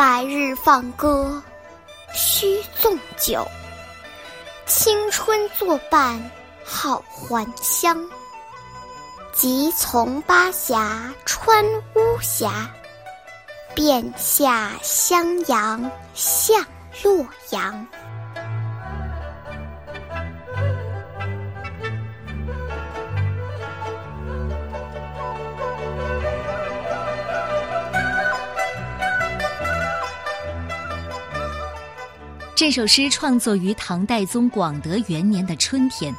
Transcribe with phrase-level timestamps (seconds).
[0.00, 1.42] 白日放歌
[2.14, 3.46] 须纵酒，
[4.64, 6.18] 青春作伴
[6.64, 8.02] 好还乡。
[9.30, 11.62] 即从巴峡穿
[11.94, 12.66] 巫峡，
[13.74, 16.56] 便下襄阳向
[17.02, 17.86] 洛阳。
[32.60, 36.14] 这首诗创作于唐代宗广德元年的春天，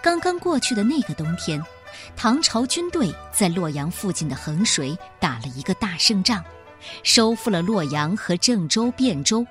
[0.00, 1.60] 刚刚过去的那个冬天，
[2.14, 6.44] 唐朝军队在洛阳附近的衡水打了一个大胜仗，
[7.02, 9.44] 收复了洛阳和郑州、汴州。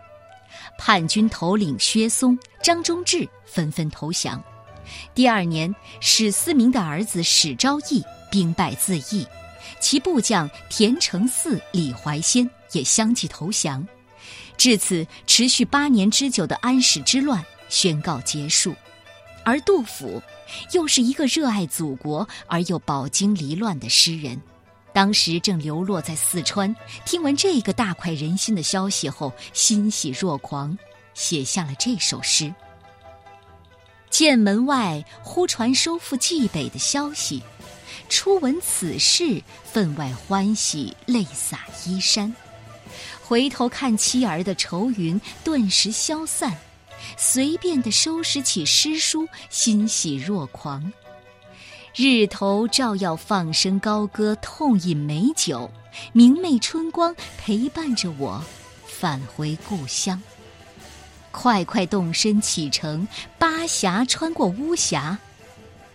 [0.77, 4.41] 叛军头领薛嵩、张忠志纷纷投降。
[5.13, 9.27] 第二年，史思明的儿子史昭义兵败自缢，
[9.81, 13.85] 其部将田承嗣、李怀仙也相继投降。
[14.57, 18.73] 至此，持续八年之久的安史之乱宣告结束，
[19.43, 20.21] 而杜甫
[20.71, 24.39] 又是一个热爱祖国而又饱经离乱的诗人，
[24.93, 30.77] 当时正流落在四川，听闻这个大快人心的消息后，欣喜若狂，
[31.13, 32.53] 写下了这首诗。
[34.09, 37.41] 见门外忽传收复蓟北的消息，
[38.09, 42.31] 初闻此事，分外欢喜，泪洒衣衫。
[43.33, 46.55] 回头看妻儿的愁云，顿时消散，
[47.17, 50.93] 随便的收拾起诗书，欣喜若狂。
[51.95, 55.67] 日头照耀，放声高歌，痛饮美酒，
[56.11, 58.39] 明媚春光陪伴着我，
[58.85, 60.21] 返回故乡。
[61.31, 63.07] 快快动身启程，
[63.39, 65.17] 巴峡穿过巫峡，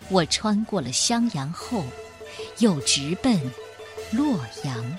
[0.08, 1.84] 我穿过了襄阳后，
[2.58, 3.40] 又直奔
[4.10, 4.98] 洛阳。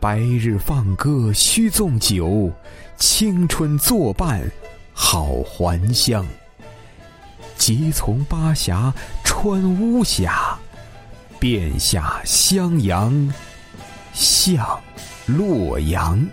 [0.00, 2.52] 白日放歌须纵酒，
[2.96, 4.48] 青春作伴
[4.92, 6.24] 好还乡。
[7.56, 8.94] 即从巴峡
[9.24, 10.56] 穿巫峡，
[11.40, 13.34] 便下襄阳
[14.12, 14.80] 向
[15.26, 16.24] 洛阳。